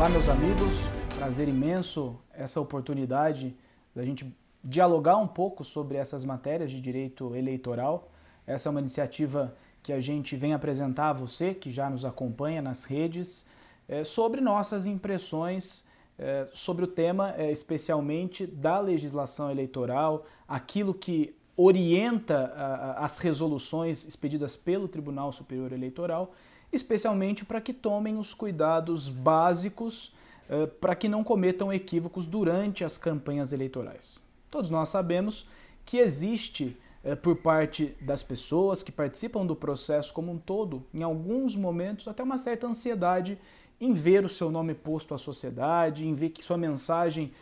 Olá, 0.00 0.08
meus 0.08 0.30
amigos. 0.30 0.72
Prazer 1.18 1.46
imenso 1.46 2.18
essa 2.32 2.58
oportunidade 2.58 3.54
da 3.94 4.02
gente 4.02 4.34
dialogar 4.64 5.18
um 5.18 5.26
pouco 5.26 5.62
sobre 5.62 5.98
essas 5.98 6.24
matérias 6.24 6.70
de 6.70 6.80
direito 6.80 7.36
eleitoral. 7.36 8.10
Essa 8.46 8.70
é 8.70 8.70
uma 8.70 8.80
iniciativa 8.80 9.54
que 9.82 9.92
a 9.92 10.00
gente 10.00 10.36
vem 10.36 10.54
apresentar 10.54 11.10
a 11.10 11.12
você, 11.12 11.52
que 11.52 11.70
já 11.70 11.90
nos 11.90 12.06
acompanha 12.06 12.62
nas 12.62 12.84
redes, 12.84 13.44
é, 13.86 14.02
sobre 14.02 14.40
nossas 14.40 14.86
impressões 14.86 15.84
é, 16.18 16.48
sobre 16.50 16.86
o 16.86 16.88
tema, 16.88 17.34
é, 17.36 17.52
especialmente 17.52 18.46
da 18.46 18.80
legislação 18.80 19.50
eleitoral, 19.50 20.24
aquilo 20.48 20.94
que 20.94 21.36
orienta 21.54 22.54
a, 22.56 23.04
as 23.04 23.18
resoluções 23.18 24.06
expedidas 24.06 24.56
pelo 24.56 24.88
Tribunal 24.88 25.30
Superior 25.30 25.74
Eleitoral, 25.74 26.32
especialmente 26.72 27.44
para 27.44 27.60
que 27.60 27.72
tomem 27.72 28.16
os 28.18 28.34
cuidados 28.34 29.08
básicos 29.08 30.14
é, 30.48 30.66
para 30.66 30.96
que 30.96 31.08
não 31.08 31.22
cometam 31.22 31.72
equívocos 31.72 32.26
durante 32.26 32.84
as 32.84 32.98
campanhas 32.98 33.52
eleitorais. 33.52 34.18
Todos 34.50 34.68
nós 34.68 34.88
sabemos 34.88 35.48
que 35.86 35.98
existe 35.98 36.76
é, 37.04 37.14
por 37.14 37.36
parte 37.36 37.96
das 38.00 38.22
pessoas 38.22 38.82
que 38.82 38.90
participam 38.90 39.46
do 39.46 39.54
processo 39.54 40.12
como 40.12 40.32
um 40.32 40.38
todo, 40.38 40.84
em 40.92 41.02
alguns 41.02 41.54
momentos, 41.54 42.08
até 42.08 42.22
uma 42.22 42.36
certa 42.36 42.66
ansiedade 42.66 43.38
em 43.80 43.92
ver 43.92 44.24
o 44.24 44.28
seu 44.28 44.50
nome 44.50 44.74
posto 44.74 45.14
à 45.14 45.18
sociedade, 45.18 46.06
em 46.06 46.14
ver 46.14 46.30
que 46.30 46.42
sua 46.42 46.58
mensagem 46.58 47.32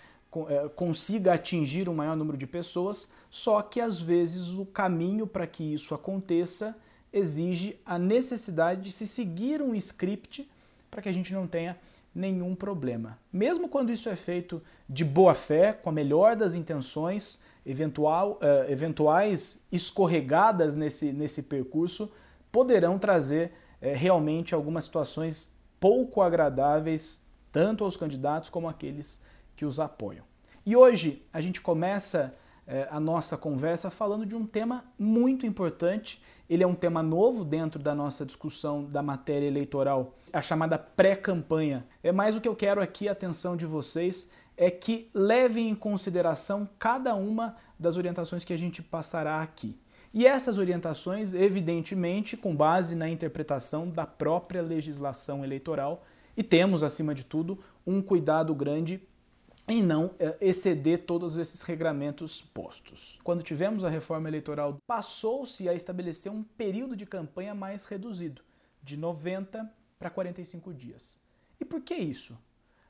é, 0.47 0.69
consiga 0.69 1.33
atingir 1.33 1.88
o 1.88 1.92
um 1.92 1.95
maior 1.95 2.14
número 2.14 2.36
de 2.36 2.47
pessoas, 2.47 3.08
só 3.30 3.60
que 3.62 3.80
às 3.80 3.98
vezes 3.98 4.50
o 4.50 4.66
caminho 4.66 5.27
para 5.27 5.47
que 5.47 5.64
isso 5.64 5.94
aconteça 5.94 6.77
exige 7.12 7.78
a 7.84 7.98
necessidade 7.98 8.83
de 8.83 8.92
se 8.92 9.06
seguir 9.06 9.62
um 9.62 9.75
script 9.75 10.48
para 10.91 11.03
que 11.03 11.09
a 11.09 11.12
gente 11.12 11.33
não 11.33 11.47
tenha 11.47 11.77
nenhum 12.15 12.55
problema. 12.55 13.19
Mesmo 13.33 13.69
quando 13.69 13.92
isso 13.92 14.09
é 14.09 14.17
feito 14.17 14.62
de 14.89 15.05
boa 15.05 15.34
fé, 15.34 15.73
com 15.73 15.91
a 15.91 15.92
melhor 15.92 16.37
das 16.37 16.55
intenções, 16.55 17.41
eventual, 17.65 18.41
uh, 18.42 18.70
eventuais 18.70 19.67
escorregadas 19.70 20.75
nesse, 20.75 21.12
nesse 21.12 21.42
percurso 21.42 22.11
poderão 22.50 22.98
trazer 22.98 23.53
uh, 23.81 23.95
realmente 23.95 24.55
algumas 24.55 24.84
situações 24.84 25.55
pouco 25.78 26.22
agradáveis 26.22 27.22
tanto 27.53 27.84
aos 27.84 27.97
candidatos 27.97 28.50
como 28.50 28.69
àqueles 28.69 29.22
que 29.55 29.65
os 29.65 29.78
apoiam. 29.78 30.25
E 30.65 30.77
hoje 30.77 31.25
a 31.33 31.41
gente 31.41 31.61
começa 31.61 32.34
eh, 32.67 32.87
a 32.91 33.00
nossa 33.00 33.39
conversa 33.39 33.89
falando 33.89 34.27
de 34.27 34.37
um 34.37 34.47
tema 34.47 34.84
muito 34.98 35.47
importante. 35.47 36.22
Ele 36.48 36.62
é 36.62 36.66
um 36.66 36.74
tema 36.74 37.02
novo 37.02 37.44
dentro 37.44 37.82
da 37.82 37.94
nossa 37.94 38.24
discussão 38.24 38.84
da 38.84 39.02
matéria 39.02 39.46
eleitoral, 39.46 40.14
a 40.32 40.41
chamada 40.41 40.78
pré-campanha. 40.78 41.86
É 42.02 42.10
mais 42.10 42.36
o 42.36 42.41
que 42.41 42.48
eu 42.48 42.56
quero 42.56 42.80
aqui 42.80 43.08
a 43.08 43.12
atenção 43.12 43.56
de 43.56 43.66
vocês 43.66 44.30
é 44.56 44.70
que 44.70 45.10
levem 45.14 45.69
em 45.69 45.74
consideração 45.74 46.69
cada 46.78 47.14
uma 47.14 47.56
das 47.78 47.96
orientações 47.96 48.44
que 48.44 48.52
a 48.52 48.58
gente 48.58 48.82
passará 48.82 49.41
aqui. 49.42 49.78
E 50.12 50.26
essas 50.26 50.58
orientações, 50.58 51.34
evidentemente, 51.34 52.36
com 52.36 52.56
base 52.56 52.96
na 52.96 53.08
interpretação 53.08 53.88
da 53.88 54.06
própria 54.06 54.62
legislação 54.62 55.44
eleitoral, 55.44 56.02
e 56.36 56.42
temos, 56.42 56.82
acima 56.82 57.14
de 57.14 57.24
tudo, 57.24 57.58
um 57.86 58.00
cuidado 58.00 58.54
grande 58.54 59.00
em 59.69 59.83
não 59.83 60.14
eh, 60.19 60.36
exceder 60.41 61.05
todos 61.05 61.36
esses 61.36 61.62
regramentos 61.62 62.41
postos. 62.41 63.19
Quando 63.22 63.42
tivemos 63.42 63.84
a 63.84 63.91
reforma 63.91 64.28
eleitoral, 64.28 64.78
passou-se 64.86 65.69
a 65.69 65.75
estabelecer 65.75 66.33
um 66.33 66.42
período 66.42 66.97
de 66.97 67.05
campanha 67.05 67.55
mais 67.55 67.84
reduzido, 67.84 68.43
de 68.82 68.97
90 68.97 69.70
para 69.98 70.09
45 70.09 70.72
dias. 70.72 71.20
E 71.60 71.65
por 71.65 71.82
que 71.82 71.94
isso? 71.94 72.38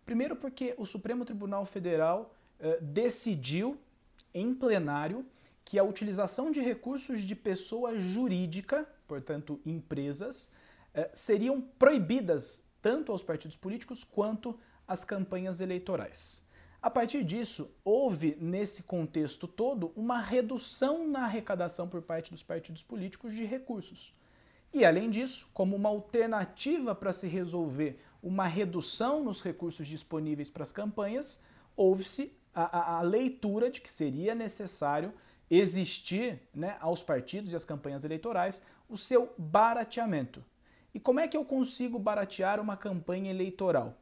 Primeiro, 0.06 0.36
porque 0.36 0.74
o 0.78 0.86
Supremo 0.86 1.24
Tribunal 1.24 1.64
Federal 1.64 2.32
eh, 2.60 2.78
decidiu 2.80 3.76
em 4.32 4.54
plenário 4.54 5.26
que 5.64 5.78
a 5.78 5.84
utilização 5.84 6.50
de 6.50 6.60
recursos 6.60 7.22
de 7.22 7.34
pessoa 7.34 7.98
jurídica, 7.98 8.88
portanto 9.06 9.60
empresas, 9.66 10.50
eh, 10.94 11.10
seriam 11.12 11.60
proibidas 11.60 12.62
tanto 12.80 13.10
aos 13.10 13.22
partidos 13.22 13.56
políticos 13.56 14.04
quanto 14.04 14.58
às 14.86 15.04
campanhas 15.04 15.60
eleitorais. 15.60 16.46
A 16.80 16.88
partir 16.88 17.24
disso, 17.24 17.74
houve 17.84 18.36
nesse 18.40 18.84
contexto 18.84 19.48
todo 19.48 19.92
uma 19.96 20.20
redução 20.20 21.08
na 21.08 21.24
arrecadação 21.24 21.88
por 21.88 22.02
parte 22.02 22.30
dos 22.30 22.42
partidos 22.42 22.84
políticos 22.84 23.34
de 23.34 23.44
recursos. 23.44 24.14
E 24.72 24.84
além 24.84 25.10
disso, 25.10 25.48
como 25.52 25.74
uma 25.74 25.88
alternativa 25.88 26.94
para 26.94 27.12
se 27.12 27.26
resolver 27.26 28.00
uma 28.22 28.46
redução 28.46 29.24
nos 29.24 29.42
recursos 29.42 29.88
disponíveis 29.88 30.50
para 30.50 30.62
as 30.62 30.70
campanhas, 30.70 31.40
houve-se 31.76 32.32
a, 32.54 32.78
a, 32.78 32.98
a 32.98 33.02
leitura 33.02 33.70
de 33.70 33.80
que 33.80 33.88
seria 33.88 34.34
necessário 34.34 35.12
existir 35.50 36.40
né, 36.54 36.76
aos 36.80 37.02
partidos 37.02 37.52
e 37.52 37.56
às 37.56 37.64
campanhas 37.64 38.04
eleitorais 38.04 38.62
o 38.88 38.96
seu 38.96 39.32
barateamento. 39.36 40.44
E 40.94 41.00
como 41.00 41.20
é 41.20 41.26
que 41.26 41.36
eu 41.36 41.44
consigo 41.44 41.98
baratear 41.98 42.60
uma 42.60 42.76
campanha 42.76 43.30
eleitoral? 43.30 43.96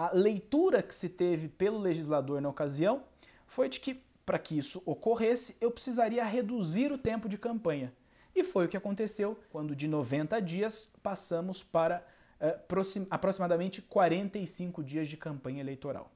A 0.00 0.12
leitura 0.14 0.82
que 0.82 0.94
se 0.94 1.10
teve 1.10 1.46
pelo 1.46 1.78
legislador 1.78 2.40
na 2.40 2.48
ocasião 2.48 3.02
foi 3.46 3.68
de 3.68 3.78
que, 3.78 4.02
para 4.24 4.38
que 4.38 4.56
isso 4.56 4.82
ocorresse, 4.86 5.58
eu 5.60 5.70
precisaria 5.70 6.24
reduzir 6.24 6.90
o 6.90 6.96
tempo 6.96 7.28
de 7.28 7.36
campanha. 7.36 7.92
E 8.34 8.42
foi 8.42 8.64
o 8.64 8.68
que 8.70 8.78
aconteceu 8.78 9.38
quando 9.50 9.76
de 9.76 9.86
90 9.86 10.40
dias 10.40 10.90
passamos 11.02 11.62
para 11.62 12.02
eh, 12.40 12.58
aproximadamente 13.10 13.82
45 13.82 14.82
dias 14.82 15.06
de 15.06 15.18
campanha 15.18 15.60
eleitoral. 15.60 16.10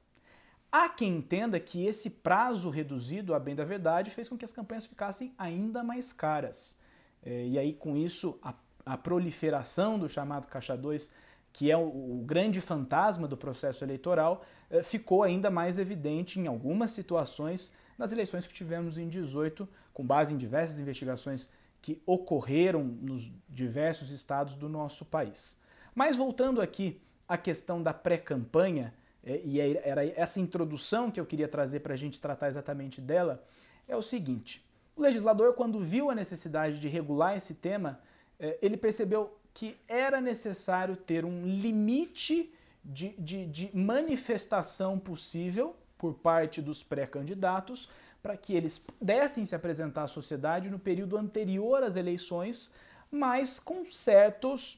Há 0.72 0.88
quem 0.88 1.18
entenda 1.18 1.60
que 1.60 1.84
esse 1.84 2.08
prazo 2.08 2.70
reduzido, 2.70 3.34
a 3.34 3.38
bem 3.38 3.54
da 3.54 3.66
verdade, 3.66 4.10
fez 4.10 4.30
com 4.30 4.38
que 4.38 4.46
as 4.46 4.52
campanhas 4.52 4.86
ficassem 4.86 5.34
ainda 5.36 5.84
mais 5.84 6.10
caras. 6.10 6.74
É, 7.22 7.48
e 7.48 7.58
aí, 7.58 7.74
com 7.74 7.98
isso, 7.98 8.38
a, 8.42 8.54
a, 8.86 8.96
proliferação 8.96 9.98
do 9.98 10.08
chamado 10.08 10.48
Caixa 10.48 10.74
2, 10.74 11.12
que 11.54 11.70
é 11.70 11.76
o, 11.76 12.20
grande 12.26 12.60
fantasma 12.60 13.28
do 13.28 13.37
processo 13.37 13.84
eleitoral, 13.84 14.44
é, 14.69 14.82
ficou 14.82 15.22
ainda 15.22 15.53
mais 15.53 15.78
evidente 15.78 16.41
em 16.41 16.48
algumas 16.48 16.91
situações 16.91 17.72
nas 17.97 18.10
eleições 18.10 18.44
que 18.44 18.53
tivemos 18.53 18.98
em 18.98 19.09
18, 19.09 19.69
com 19.93 20.04
base 20.04 20.34
em 20.34 20.37
diversas 20.37 20.81
investigações 20.81 21.48
que 21.81 22.03
ocorreram 22.04 22.82
nos 22.82 23.31
diversos 23.48 24.10
estados 24.10 24.56
do 24.56 24.69
nosso 24.69 25.04
país. 25.04 25.56
Mas 25.94 26.16
voltando 26.16 26.60
aqui 26.60 27.00
à 27.28 27.38
questão 27.38 27.81
da 27.81 27.94
pré-campanha, 27.94 28.93
é, 29.22 29.41
e 29.44 29.60
era 29.60 30.04
essa 30.04 30.41
introdução 30.41 31.09
que 31.09 31.20
eu 31.20 31.25
queria 31.25 31.47
trazer 31.47 31.81
para 31.81 31.94
a 31.94 31.97
gente 31.97 32.20
tratar 32.20 32.48
exatamente 32.48 33.00
dela, 33.00 33.44
é 33.87 33.94
o 33.94 34.03
seguinte: 34.03 34.66
o 34.97 35.03
legislador, 35.03 35.54
quando 35.54 35.78
viu 35.78 36.10
a 36.10 36.16
necessidade 36.16 36.81
de 36.81 36.88
regular 36.88 37.37
esse 37.37 37.54
tema, 37.54 38.00
é, 38.41 38.59
ele 38.60 38.76
percebeu 38.76 39.38
que 39.54 39.78
era 39.88 40.20
necessário 40.20 40.97
ter 40.97 41.25
um 41.25 41.47
limite 41.47 42.53
de, 42.84 43.10
de, 43.10 43.47
de 43.47 43.70
manifestação 43.75 44.98
possível 44.98 45.76
por 45.97 46.15
parte 46.15 46.60
dos 46.60 46.82
pré-candidatos 46.82 47.88
para 48.20 48.37
que 48.37 48.54
eles 48.54 48.78
pudessem 48.78 49.44
se 49.44 49.54
apresentar 49.54 50.03
à 50.03 50.06
sociedade 50.06 50.69
no 50.69 50.78
período 50.78 51.16
anterior 51.16 51.82
às 51.82 51.94
eleições, 51.94 52.70
mas 53.10 53.60
com 53.60 53.84
certos 53.84 54.75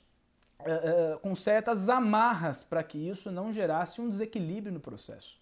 uh, 0.61 1.19
com 1.21 1.35
certas 1.35 1.89
amarras 1.89 2.63
para 2.63 2.83
que 2.83 2.99
isso 2.99 3.31
não 3.31 3.53
gerasse 3.53 4.01
um 4.01 4.09
desequilíbrio 4.09 4.73
no 4.73 4.81
processo. 4.81 5.41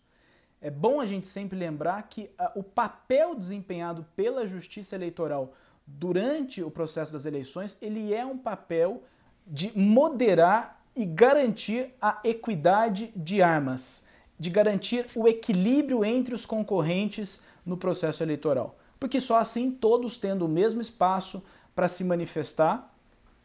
É 0.61 0.71
bom 0.71 1.01
a 1.01 1.07
gente 1.07 1.27
sempre 1.27 1.59
lembrar 1.59 2.03
que 2.05 2.31
uh, 2.39 2.59
o 2.59 2.63
papel 2.63 3.35
desempenhado 3.35 4.07
pela 4.15 4.47
Justiça 4.47 4.95
Eleitoral 4.95 5.53
durante 5.87 6.63
o 6.63 6.71
processo 6.71 7.13
das 7.13 7.27
eleições, 7.27 7.77
ele 7.83 8.15
é 8.15 8.25
um 8.25 8.39
papel 8.39 9.03
de 9.47 9.77
moderar 9.79 10.83
e 10.97 11.05
garantir 11.05 11.95
a 12.01 12.21
equidade 12.25 13.13
de 13.17 13.43
armas, 13.43 14.05
de 14.39 14.51
garantir 14.51 15.07
o 15.15 15.27
equilíbrio 15.29 16.05
entre 16.05 16.35
os 16.35 16.47
concorrentes 16.47 17.41
no 17.65 17.77
processo 17.77 18.23
eleitoral. 18.23 18.77
Porque 18.99 19.21
só 19.21 19.39
assim, 19.39 19.71
todos 19.71 20.17
tendo 20.17 20.47
o 20.47 20.49
mesmo 20.49 20.81
espaço 20.81 21.43
para 21.75 21.89
se 21.89 22.05
manifestar, 22.05 22.95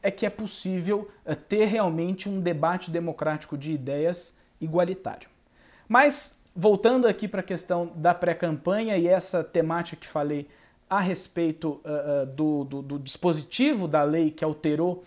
é 0.01 0.09
que 0.09 0.25
é 0.25 0.29
possível 0.29 1.09
eh, 1.25 1.35
ter 1.35 1.65
realmente 1.65 2.29
um 2.29 2.39
debate 2.39 2.89
democrático 2.89 3.57
de 3.57 3.71
ideias 3.71 4.37
igualitário. 4.61 5.29
Mas, 5.87 6.41
voltando 6.55 7.07
aqui 7.07 7.27
para 7.27 7.41
a 7.41 7.43
questão 7.43 7.91
da 7.95 8.13
pré-campanha 8.13 8.97
e 8.97 9.07
essa 9.07 9.43
temática 9.43 9.97
que 9.97 10.07
falei 10.07 10.47
a 10.89 10.99
respeito 10.99 11.81
uh, 11.83 12.25
do, 12.25 12.63
do, 12.63 12.81
do, 12.81 12.99
dispositivo 12.99 13.87
da 13.87 14.01
lei 14.01 14.31
que 14.31 14.43
alterou 14.43 15.03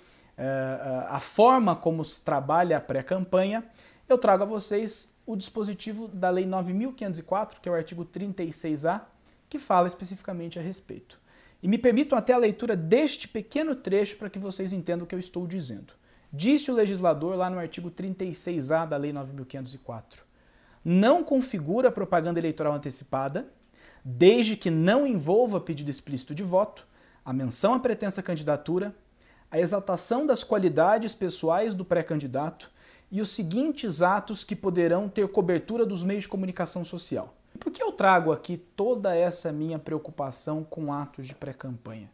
a 1.08 1.20
forma 1.20 1.76
como 1.76 2.04
se 2.04 2.22
trabalha 2.22 2.76
a 2.78 2.80
pré-campanha, 2.80 3.64
eu 4.08 4.18
trago 4.18 4.42
a 4.42 4.46
vocês 4.46 5.16
o 5.26 5.36
dispositivo 5.36 6.08
da 6.08 6.30
Lei 6.30 6.46
9.504, 6.46 7.60
que 7.60 7.68
é 7.68 7.72
o 7.72 7.74
artigo 7.74 8.04
36A, 8.04 9.02
que 9.48 9.58
fala 9.58 9.86
especificamente 9.86 10.58
a 10.58 10.62
respeito. 10.62 11.20
E 11.62 11.68
me 11.68 11.78
permitam 11.78 12.18
até 12.18 12.32
a 12.32 12.38
leitura 12.38 12.76
deste 12.76 13.28
pequeno 13.28 13.76
trecho 13.76 14.16
para 14.16 14.28
que 14.28 14.38
vocês 14.38 14.72
entendam 14.72 15.04
o 15.04 15.06
que 15.06 15.14
eu 15.14 15.18
estou 15.18 15.46
dizendo. 15.46 15.92
Disse 16.32 16.70
o 16.70 16.74
legislador 16.74 17.36
lá 17.36 17.48
no 17.48 17.58
artigo 17.58 17.90
36A 17.90 18.88
da 18.88 18.96
Lei 18.96 19.12
9504. 19.12 20.24
Não 20.84 21.22
configura 21.22 21.92
propaganda 21.92 22.40
eleitoral 22.40 22.72
antecipada, 22.72 23.46
desde 24.04 24.56
que 24.56 24.70
não 24.70 25.06
envolva 25.06 25.60
pedido 25.60 25.90
explícito 25.90 26.34
de 26.34 26.42
voto, 26.42 26.86
a 27.24 27.32
menção 27.32 27.74
à 27.74 27.78
pretensa 27.78 28.22
candidatura, 28.22 28.92
a 29.52 29.60
exaltação 29.60 30.26
das 30.26 30.42
qualidades 30.42 31.14
pessoais 31.14 31.74
do 31.74 31.84
pré-candidato 31.84 32.70
e 33.10 33.20
os 33.20 33.30
seguintes 33.30 34.00
atos 34.00 34.42
que 34.42 34.56
poderão 34.56 35.10
ter 35.10 35.28
cobertura 35.28 35.84
dos 35.84 36.02
meios 36.02 36.24
de 36.24 36.28
comunicação 36.28 36.82
social. 36.82 37.34
Por 37.60 37.70
que 37.70 37.82
eu 37.82 37.92
trago 37.92 38.32
aqui 38.32 38.56
toda 38.56 39.14
essa 39.14 39.52
minha 39.52 39.78
preocupação 39.78 40.64
com 40.64 40.90
atos 40.90 41.26
de 41.26 41.34
pré-campanha? 41.34 42.10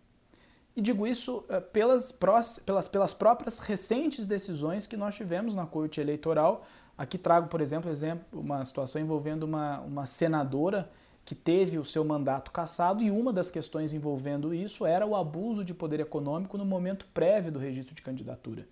E 0.75 0.81
digo 0.81 1.07
isso 1.07 1.45
uh, 1.49 1.61
pelas, 1.73 2.11
pelas, 2.11 2.89
pelas 2.89 3.15
próprias 3.15 3.61
recentes 3.61 4.27
decisões 4.27 4.85
que 4.85 4.97
nós 4.97 5.15
tivemos 5.15 5.55
na 5.55 5.65
Corte 5.65 6.01
Eleitoral. 6.01 6.67
Aqui 6.97 7.17
trago, 7.17 7.47
por 7.47 7.61
exemplo, 7.61 7.89
exemplo 7.89 8.25
uma 8.33 8.65
situação 8.65 9.01
envolvendo 9.01 9.45
uma, 9.45 9.79
uma 9.81 10.07
senadora 10.07 10.91
que 11.29 11.35
teve 11.35 11.79
o 11.79 11.85
seu 11.85 12.03
mandato 12.07 12.51
cassado 12.51 13.03
e 13.03 13.11
uma 13.11 13.35
das 13.35 13.51
questões 13.51 13.93
envolvendo 13.93 14.55
isso 14.55 14.87
era 14.87 15.05
o 15.05 15.15
abuso 15.15 15.63
de 15.63 15.75
poder 15.75 16.01
econômico 16.01 16.57
no 16.57 16.65
momento 16.65 17.05
prévio 17.13 17.53
do 17.53 17.59
registro 17.59 17.95
de 17.95 18.01
candidatura. 18.01 18.67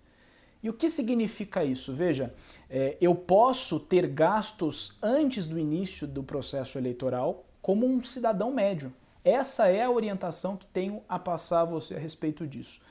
E 0.63 0.67
o 0.67 0.73
que 0.73 0.89
significa 0.89 1.63
isso? 1.63 1.93
Veja, 1.93 2.33
é, 2.67 2.97
eu 2.99 3.13
posso 3.13 3.79
ter 3.79 4.07
gastos 4.07 4.97
antes 5.03 5.45
do 5.45 5.59
início 5.59 6.07
do 6.07 6.23
processo 6.23 6.79
eleitoral 6.79 7.45
como 7.61 7.85
um 7.85 8.01
cidadão 8.01 8.51
médio. 8.51 8.91
Essa 9.23 9.67
é 9.67 9.83
a 9.83 9.91
orientação 9.91 10.57
que 10.57 10.65
tenho 10.65 11.03
a 11.07 11.19
passar 11.19 11.61
a 11.61 11.65
você 11.65 11.93
a 11.93 11.99
respeito 11.99 12.47
disso. 12.47 12.81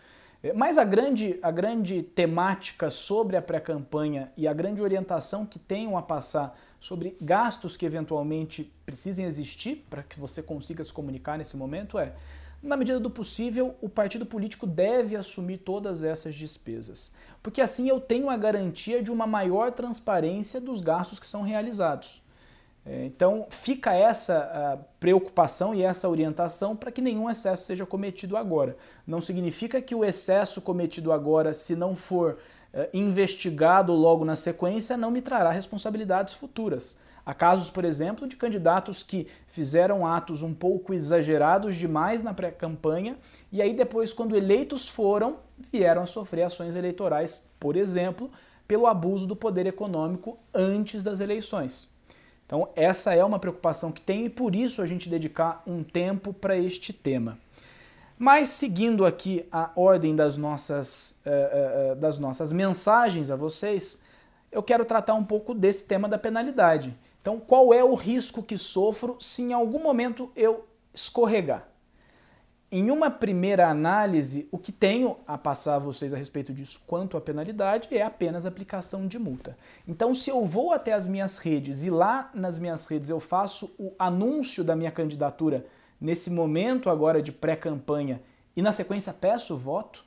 É, 0.44 0.52
mas 0.52 0.78
a 0.78 0.84
grande, 0.84 1.40
a 1.42 1.50
grande 1.50 2.04
temática 2.04 2.88
sobre 2.88 3.36
a 3.36 3.42
pré-campanha 3.42 4.32
e 4.36 4.46
a 4.46 4.52
grande 4.52 4.80
orientação 4.80 5.44
que 5.44 5.58
tenho 5.58 5.96
a 5.96 6.02
passar 6.02 6.56
sobre 6.80 7.16
gastos 7.20 7.76
que 7.76 7.86
eventualmente 7.86 8.72
precisem 8.84 9.26
existir 9.26 9.86
para 9.88 10.02
que 10.02 10.20
você 10.20 10.42
consiga 10.42 10.84
se 10.84 10.92
comunicar 10.92 11.38
nesse 11.38 11.56
momento 11.56 11.98
é, 11.98 12.14
na 12.62 12.76
medida 12.76 12.98
do 12.98 13.10
possível, 13.10 13.76
o 13.80 13.88
partido 13.88 14.26
político 14.26 14.66
deve 14.66 15.14
assumir 15.14 15.58
todas 15.58 16.02
essas 16.02 16.34
despesas, 16.34 17.12
porque 17.42 17.60
assim 17.60 17.88
eu 17.88 18.00
tenho 18.00 18.30
a 18.30 18.36
garantia 18.36 19.02
de 19.02 19.10
uma 19.10 19.26
maior 19.26 19.72
transparência 19.72 20.60
dos 20.60 20.80
gastos 20.80 21.18
que 21.18 21.26
são 21.26 21.42
realizados. 21.42 22.22
É, 22.84 23.04
então 23.04 23.46
fica 23.50 23.92
essa 23.92 24.80
preocupação 25.00 25.74
e 25.74 25.82
essa 25.82 26.08
orientação 26.08 26.76
para 26.76 26.92
que 26.92 27.02
nenhum 27.02 27.28
excesso 27.28 27.64
seja 27.64 27.84
cometido 27.84 28.36
agora. 28.36 28.76
Não 29.04 29.20
significa 29.20 29.82
que 29.82 29.94
o 29.94 30.04
excesso 30.04 30.60
cometido 30.60 31.12
agora, 31.12 31.52
se 31.52 31.74
não 31.74 31.96
for 31.96 32.38
investigado 32.92 33.92
logo 33.92 34.24
na 34.24 34.36
sequência 34.36 34.96
não 34.96 35.10
me 35.10 35.22
trará 35.22 35.50
responsabilidades 35.50 36.34
futuras. 36.34 36.96
Há 37.24 37.34
casos, 37.34 37.70
por 37.70 37.84
exemplo, 37.84 38.28
de 38.28 38.36
candidatos 38.36 39.02
que 39.02 39.26
fizeram 39.48 40.06
atos 40.06 40.42
um 40.42 40.54
pouco 40.54 40.94
exagerados 40.94 41.74
demais 41.74 42.22
na 42.22 42.32
pré-campanha 42.32 43.16
e 43.50 43.60
aí 43.60 43.74
depois, 43.74 44.12
quando 44.12 44.36
eleitos 44.36 44.88
foram, 44.88 45.38
vieram 45.72 46.02
a 46.02 46.06
sofrer 46.06 46.44
ações 46.44 46.76
eleitorais, 46.76 47.42
por 47.58 47.74
exemplo, 47.76 48.30
pelo 48.68 48.86
abuso 48.86 49.26
do 49.26 49.34
poder 49.34 49.66
econômico 49.66 50.38
antes 50.54 51.02
das 51.02 51.20
eleições. 51.20 51.88
Então, 52.46 52.68
essa 52.76 53.12
é 53.12 53.24
uma 53.24 53.40
preocupação 53.40 53.90
que 53.90 54.00
tem 54.00 54.26
e 54.26 54.30
por 54.30 54.54
isso 54.54 54.80
a 54.80 54.86
gente 54.86 55.08
dedicar 55.08 55.62
um 55.66 55.82
tempo 55.82 56.32
para 56.32 56.56
este 56.56 56.92
tema. 56.92 57.38
Mas 58.18 58.48
seguindo 58.48 59.04
aqui 59.04 59.46
a 59.52 59.70
ordem 59.76 60.16
das 60.16 60.36
nossas, 60.36 61.14
uh, 61.24 61.92
uh, 61.92 61.96
das 61.96 62.18
nossas 62.18 62.50
mensagens 62.52 63.30
a 63.30 63.36
vocês, 63.36 64.02
eu 64.50 64.62
quero 64.62 64.84
tratar 64.84 65.14
um 65.14 65.24
pouco 65.24 65.52
desse 65.52 65.84
tema 65.84 66.08
da 66.08 66.18
penalidade. 66.18 66.96
Então, 67.20 67.38
qual 67.38 67.74
é 67.74 67.84
o 67.84 67.94
risco 67.94 68.42
que 68.42 68.56
sofro 68.56 69.18
se 69.20 69.42
em 69.42 69.52
algum 69.52 69.82
momento 69.82 70.30
eu 70.34 70.66
escorregar? 70.94 71.68
Em 72.72 72.90
uma 72.90 73.10
primeira 73.10 73.68
análise, 73.68 74.48
o 74.50 74.58
que 74.58 74.72
tenho 74.72 75.16
a 75.26 75.36
passar 75.36 75.76
a 75.76 75.78
vocês 75.78 76.12
a 76.12 76.16
respeito 76.16 76.52
disso 76.52 76.82
quanto 76.86 77.16
à 77.16 77.20
penalidade 77.20 77.88
é 77.90 78.02
apenas 78.02 78.46
aplicação 78.46 79.06
de 79.06 79.18
multa. 79.18 79.56
Então, 79.86 80.14
se 80.14 80.30
eu 80.30 80.44
vou 80.44 80.72
até 80.72 80.92
as 80.92 81.06
minhas 81.06 81.38
redes 81.38 81.84
e 81.84 81.90
lá 81.90 82.30
nas 82.34 82.58
minhas 82.58 82.86
redes 82.86 83.10
eu 83.10 83.20
faço 83.20 83.74
o 83.78 83.92
anúncio 83.98 84.64
da 84.64 84.74
minha 84.74 84.90
candidatura 84.90 85.66
nesse 86.00 86.30
momento 86.30 86.90
agora 86.90 87.22
de 87.22 87.32
pré-campanha 87.32 88.22
e 88.54 88.62
na 88.62 88.72
sequência 88.72 89.12
peço 89.12 89.56
voto, 89.56 90.04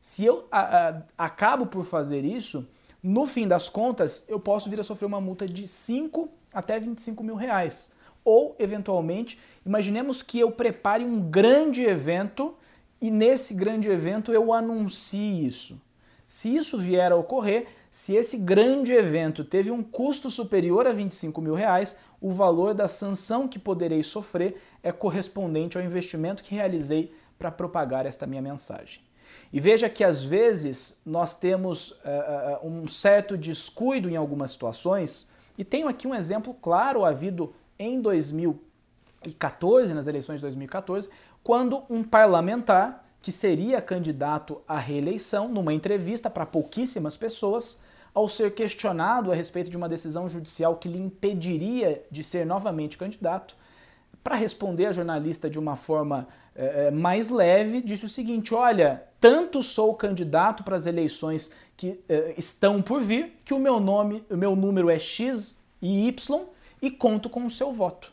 se 0.00 0.24
eu 0.24 0.46
a, 0.50 0.88
a, 0.88 1.02
acabo 1.18 1.66
por 1.66 1.84
fazer 1.84 2.24
isso, 2.24 2.68
no 3.02 3.26
fim 3.26 3.46
das 3.46 3.68
contas 3.68 4.24
eu 4.28 4.40
posso 4.40 4.68
vir 4.70 4.80
a 4.80 4.84
sofrer 4.84 5.06
uma 5.06 5.20
multa 5.20 5.46
de 5.46 5.66
5 5.66 6.28
até 6.52 6.78
25 6.78 7.22
mil 7.22 7.34
reais. 7.34 7.92
Ou, 8.24 8.54
eventualmente, 8.58 9.38
imaginemos 9.66 10.22
que 10.22 10.38
eu 10.38 10.50
prepare 10.52 11.04
um 11.04 11.20
grande 11.20 11.82
evento 11.82 12.54
e 13.00 13.10
nesse 13.10 13.52
grande 13.52 13.88
evento 13.88 14.32
eu 14.32 14.52
anuncie 14.52 15.44
isso. 15.44 15.80
Se 16.26 16.54
isso 16.54 16.78
vier 16.78 17.12
a 17.12 17.16
ocorrer, 17.16 17.66
se 17.90 18.14
esse 18.14 18.38
grande 18.38 18.92
evento 18.92 19.44
teve 19.44 19.70
um 19.70 19.82
custo 19.82 20.30
superior 20.30 20.86
a 20.86 20.92
25 20.92 21.40
mil 21.42 21.54
reais, 21.54 21.96
o 22.22 22.30
valor 22.30 22.72
da 22.72 22.86
sanção 22.86 23.48
que 23.48 23.58
poderei 23.58 24.02
sofrer 24.04 24.62
é 24.80 24.92
correspondente 24.92 25.76
ao 25.76 25.82
investimento 25.82 26.42
que 26.44 26.54
realizei 26.54 27.12
para 27.36 27.50
propagar 27.50 28.06
esta 28.06 28.24
minha 28.26 28.40
mensagem. 28.40 29.02
E 29.52 29.58
veja 29.58 29.90
que 29.90 30.04
às 30.04 30.24
vezes 30.24 31.00
nós 31.04 31.34
temos 31.34 31.90
uh, 31.90 32.64
um 32.64 32.86
certo 32.86 33.36
descuido 33.36 34.08
em 34.08 34.14
algumas 34.14 34.52
situações, 34.52 35.28
e 35.58 35.64
tenho 35.64 35.88
aqui 35.88 36.06
um 36.06 36.14
exemplo 36.14 36.54
claro 36.54 37.04
havido 37.04 37.52
em 37.76 38.00
2014, 38.00 39.92
nas 39.92 40.06
eleições 40.06 40.36
de 40.36 40.42
2014, 40.42 41.10
quando 41.42 41.82
um 41.90 42.04
parlamentar 42.04 43.04
que 43.20 43.32
seria 43.32 43.82
candidato 43.82 44.62
à 44.66 44.78
reeleição, 44.78 45.48
numa 45.48 45.74
entrevista 45.74 46.30
para 46.30 46.46
pouquíssimas 46.46 47.16
pessoas, 47.16 47.80
ao 48.14 48.28
ser 48.28 48.54
questionado 48.54 49.32
a 49.32 49.34
respeito 49.34 49.70
de 49.70 49.76
uma 49.76 49.88
decisão 49.88 50.28
judicial 50.28 50.76
que 50.76 50.88
lhe 50.88 50.98
impediria 50.98 52.02
de 52.10 52.22
ser 52.22 52.44
novamente 52.44 52.98
candidato, 52.98 53.56
para 54.22 54.36
responder 54.36 54.86
a 54.86 54.92
jornalista 54.92 55.50
de 55.50 55.58
uma 55.58 55.74
forma 55.74 56.28
é, 56.54 56.90
mais 56.90 57.28
leve, 57.28 57.80
disse 57.80 58.04
o 58.04 58.08
seguinte: 58.08 58.54
Olha, 58.54 59.02
tanto 59.20 59.62
sou 59.62 59.94
candidato 59.94 60.62
para 60.62 60.76
as 60.76 60.86
eleições 60.86 61.50
que 61.76 62.00
é, 62.08 62.34
estão 62.36 62.80
por 62.80 63.00
vir, 63.00 63.40
que 63.44 63.54
o 63.54 63.58
meu 63.58 63.80
nome, 63.80 64.24
o 64.30 64.36
meu 64.36 64.54
número 64.54 64.90
é 64.90 64.98
X 64.98 65.58
e 65.80 66.06
Y 66.06 66.44
e 66.80 66.90
conto 66.90 67.28
com 67.28 67.44
o 67.44 67.50
seu 67.50 67.72
voto. 67.72 68.12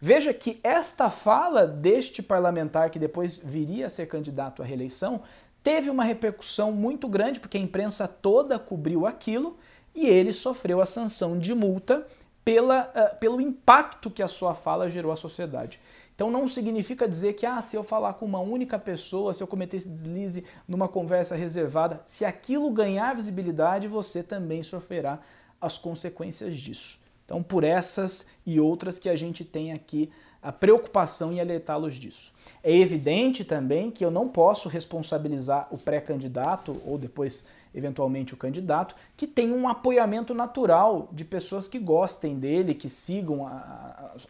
Veja 0.00 0.32
que 0.32 0.58
esta 0.62 1.10
fala 1.10 1.66
deste 1.66 2.22
parlamentar 2.22 2.88
que 2.90 2.98
depois 2.98 3.38
viria 3.38 3.86
a 3.86 3.90
ser 3.90 4.06
candidato 4.06 4.62
à 4.62 4.64
reeleição 4.64 5.22
teve 5.62 5.90
uma 5.90 6.04
repercussão 6.04 6.72
muito 6.72 7.08
grande, 7.08 7.40
porque 7.40 7.56
a 7.56 7.60
imprensa 7.60 8.06
toda 8.06 8.58
cobriu 8.58 9.06
aquilo 9.06 9.56
e 9.94 10.06
ele 10.06 10.32
sofreu 10.32 10.80
a 10.80 10.86
sanção 10.86 11.38
de 11.38 11.54
multa 11.54 12.06
pela, 12.44 12.90
uh, 12.94 13.18
pelo 13.18 13.40
impacto 13.40 14.10
que 14.10 14.22
a 14.22 14.28
sua 14.28 14.54
fala 14.54 14.88
gerou 14.88 15.12
à 15.12 15.16
sociedade. 15.16 15.80
Então 16.14 16.30
não 16.30 16.46
significa 16.46 17.08
dizer 17.08 17.32
que 17.32 17.46
ah, 17.46 17.62
se 17.62 17.76
eu 17.76 17.82
falar 17.82 18.14
com 18.14 18.26
uma 18.26 18.40
única 18.40 18.78
pessoa, 18.78 19.32
se 19.32 19.42
eu 19.42 19.46
cometer 19.46 19.78
esse 19.78 19.88
deslize 19.88 20.44
numa 20.68 20.86
conversa 20.86 21.34
reservada, 21.34 22.02
se 22.04 22.24
aquilo 22.24 22.70
ganhar 22.70 23.14
visibilidade, 23.14 23.88
você 23.88 24.22
também 24.22 24.62
sofrerá 24.62 25.18
as 25.58 25.78
consequências 25.78 26.56
disso. 26.56 27.00
Então, 27.24 27.42
por 27.42 27.64
essas 27.64 28.26
e 28.44 28.58
outras 28.58 28.98
que 28.98 29.08
a 29.08 29.16
gente 29.16 29.44
tem 29.44 29.72
aqui 29.72 30.10
a 30.42 30.50
preocupação 30.50 31.32
em 31.32 31.40
alertá-los 31.40 31.96
disso. 31.96 32.32
É 32.62 32.74
evidente 32.74 33.44
também 33.44 33.90
que 33.90 34.04
eu 34.04 34.10
não 34.10 34.28
posso 34.28 34.68
responsabilizar 34.68 35.68
o 35.70 35.78
pré-candidato 35.78 36.76
ou 36.84 36.96
depois 36.96 37.44
eventualmente 37.74 38.34
o 38.34 38.36
candidato 38.36 38.94
que 39.16 39.26
tem 39.26 39.52
um 39.52 39.68
apoiamento 39.68 40.34
natural 40.34 41.08
de 41.12 41.24
pessoas 41.24 41.68
que 41.68 41.78
gostem 41.78 42.38
dele, 42.38 42.74
que 42.74 42.88
sigam 42.88 43.46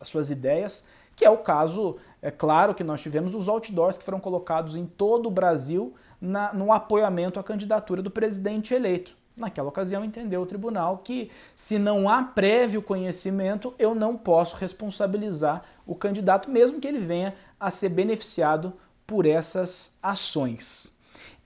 as 0.01 0.09
suas 0.09 0.31
ideias, 0.31 0.85
que 1.17 1.25
é 1.25 1.31
o 1.31 1.39
caso, 1.39 1.97
é 2.21 2.31
claro, 2.31 2.75
que 2.75 2.85
nós 2.85 3.01
tivemos 3.01 3.33
dos 3.33 3.49
outdoors 3.49 3.97
que 3.97 4.05
foram 4.05 4.21
colocados 4.21 4.77
em 4.77 4.87
todo 4.87 5.27
o 5.27 5.31
Brasil 5.31 5.95
na, 6.21 6.53
no 6.53 6.73
apoiamento 6.73 7.41
à 7.41 7.43
candidatura 7.43 8.03
do 8.03 8.11
presidente 8.11 8.75
eleito. 8.75 9.20
Naquela 9.41 9.69
ocasião, 9.69 10.05
entendeu 10.05 10.43
o 10.43 10.47
tribunal 10.47 10.99
que, 10.99 11.31
se 11.57 11.79
não 11.79 12.09
há 12.09 12.23
prévio 12.23 12.83
conhecimento, 12.83 13.75
eu 13.79 13.95
não 13.95 14.17
posso 14.17 14.57
responsabilizar 14.57 15.65
o 15.87 15.95
candidato, 15.95 16.51
mesmo 16.51 16.79
que 16.79 16.87
ele 16.87 17.01
venha 17.01 17.35
a 17.59 17.71
ser 17.71 17.89
beneficiado 17.89 18.75
por 19.07 19.25
essas 19.27 19.97
ações. 20.03 20.95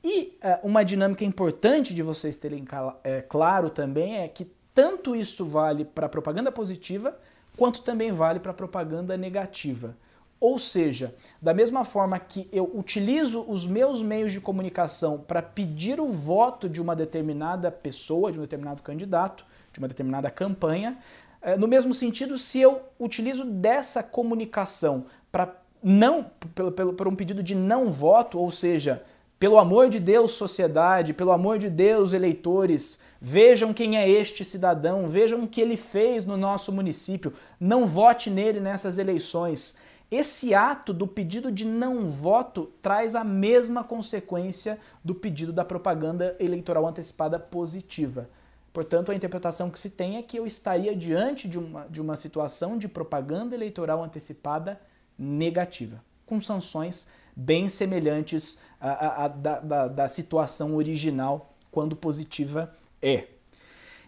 E 0.02 0.36
uh, 0.42 0.66
uma 0.66 0.84
dinâmica 0.84 1.24
importante 1.24 1.94
de 1.94 2.02
vocês 2.02 2.36
terem 2.36 2.64
é, 3.02 3.22
claro 3.22 3.70
também 3.70 4.18
é 4.18 4.28
que 4.28 4.50
tanto 4.74 5.16
isso 5.16 5.46
vale 5.46 5.84
para 5.84 6.08
propaganda 6.08 6.52
positiva, 6.52 7.16
quanto 7.56 7.80
também 7.82 8.12
vale 8.12 8.40
para 8.40 8.52
propaganda 8.52 9.16
negativa. 9.16 9.96
Ou 10.41 10.59
seja, 10.59 11.14
da 11.41 11.55
mesma 11.55 11.85
forma 11.85 12.19
que 12.19 12.49
eu 12.53 12.71
utilizo 12.75 13.45
os 13.49 13.67
meus 13.67 14.03
meios 14.03 14.33
de 14.33 14.41
comunicação 14.41 15.19
para 15.19 15.41
pedir 15.41 16.00
o 16.00 16.07
voto 16.07 16.69
de 16.69 16.81
uma 16.81 16.95
determinada 16.95 17.71
pessoa, 17.71 18.31
de 18.31 18.38
um 18.38 18.43
determinado 18.43 18.83
candidato, 18.83 19.47
de 19.73 19.79
uma 19.79 19.88
determinada 19.88 20.31
campanha, 20.31 20.99
é, 21.41 21.57
no 21.57 21.69
mesmo 21.69 21.93
sentido, 21.93 22.38
se 22.38 22.59
eu 22.59 22.81
utilizo 22.99 23.45
dessa 23.45 24.03
comunicação 24.03 25.05
para 25.31 25.55
não, 25.83 26.31
pelo, 26.55 26.73
pelo, 26.73 26.93
por 26.95 27.07
um 27.07 27.14
pedido 27.14 27.43
de 27.43 27.55
não 27.55 27.91
voto, 27.91 28.38
ou 28.38 28.50
seja, 28.50 29.05
pelo 29.38 29.59
amor 29.59 29.91
de 29.91 30.00
Deus, 30.00 30.33
sociedade, 30.33 31.12
pelo 31.12 31.31
amor 31.31 31.59
de 31.59 31.69
Deus, 31.69 32.14
eleitores, 32.14 32.99
vejam 33.21 33.75
quem 33.75 33.99
é 33.99 34.09
este 34.09 34.43
cidadão, 34.43 35.07
vejam 35.07 35.43
o 35.43 35.47
que 35.47 35.61
ele 35.61 35.76
fez 35.76 36.25
no 36.25 36.38
nosso 36.38 36.73
município, 36.73 37.35
não 37.61 37.85
vote 37.85 38.31
nele 38.31 38.59
nessas 38.59 38.97
eleições. 38.97 39.75
Esse 40.11 40.54
ato 40.54 40.92
do 40.92 41.06
pedido 41.06 41.50
de 41.50 41.64
não 41.64 42.06
voto 42.06 42.70
traz 42.80 43.14
a 43.14 43.25
mesma 43.25 43.82
consequência 43.82 44.78
do 45.02 45.14
pedido 45.14 45.52
da 45.52 45.64
propaganda 45.64 46.37
eleitoral 46.38 46.87
antecipada 46.87 47.38
positiva. 47.38 48.28
Portanto, 48.73 49.12
a 49.12 49.14
interpretação 49.14 49.70
que 49.70 49.78
se 49.78 49.90
tem 49.90 50.16
é 50.16 50.23
que 50.23 50.37
eu 50.37 50.46
estaria 50.46 50.94
diante 50.94 51.49
de 51.49 51.58
uma, 51.58 51.87
de 51.88 52.00
uma 52.00 52.16
situação 52.16 52.76
de 52.76 52.88
propaganda 52.88 53.54
eleitoral 53.54 54.02
antecipada 54.02 54.80
negativa, 55.18 56.02
com 56.26 56.40
sanções 56.40 57.06
bem 57.37 57.68
semelhantes 57.68 58.58
à, 58.80 58.90
à, 58.90 59.25
à 59.25 59.28
da, 59.28 59.61
da, 59.61 59.88
da 59.88 60.08
situação 60.08 60.75
original, 60.75 61.54
quando 61.70 61.96
positiva 61.96 62.75
é. 63.00 63.28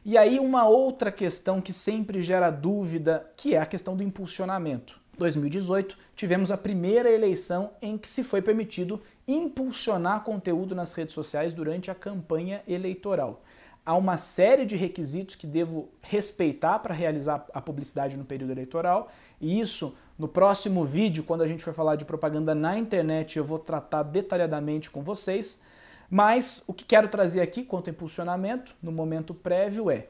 E 0.05 0.17
aí, 0.17 0.39
uma 0.39 0.69
outra 0.69 1.11
questão 1.11 1.61
que 1.61 1.73
sempre 1.73 2.23
gera 2.23 2.51
dúvida, 2.51 3.29
que 3.37 3.55
é 3.55 3.59
a 3.59 3.67
questão 3.67 3.97
do 3.97 4.05
impulsionamento. 4.05 5.01
2018, 5.19 5.97
tivemos 6.15 6.51
a 6.51 6.57
primeira 6.57 7.11
eleição 7.11 7.71
em 7.81 7.97
que 7.97 8.09
se 8.09 8.23
foi 8.23 8.43
permitido 8.43 9.01
impulsionar 9.27 10.23
conteúdo 10.23 10.75
nas 10.75 10.93
redes 10.93 11.15
sociais 11.15 11.53
durante 11.53 11.91
a 11.91 11.95
campanha 11.95 12.63
eleitoral 12.67 13.43
há 13.87 13.95
uma 13.95 14.17
série 14.17 14.67
de 14.67 14.75
requisitos 14.75 15.37
que 15.37 15.47
devo 15.47 15.89
respeitar 16.03 16.81
para 16.81 16.93
realizar 16.93 17.47
a 17.55 17.61
publicidade 17.61 18.17
no 18.17 18.25
período 18.25 18.51
eleitoral, 18.51 19.09
e 19.41 19.61
isso 19.61 19.97
no 20.19 20.27
próximo 20.27 20.85
vídeo, 20.85 21.23
quando 21.23 21.43
a 21.43 21.47
gente 21.47 21.63
for 21.63 21.73
falar 21.73 21.95
de 21.95 22.05
propaganda 22.05 22.53
na 22.55 22.77
internet, 22.77 23.39
eu 23.39 23.45
vou 23.45 23.61
tratar 23.61 24.03
detalhadamente 24.03 24.91
com 24.91 25.03
vocês. 25.03 25.63
Mas 26.11 26.65
o 26.67 26.73
que 26.73 26.85
quero 26.85 27.09
trazer 27.09 27.41
aqui 27.41 27.63
quanto 27.63 27.89
a 27.89 27.93
impulsionamento, 27.93 28.75
no 28.83 28.91
momento 28.91 29.35
prévio, 29.35 29.91
é 29.91 30.07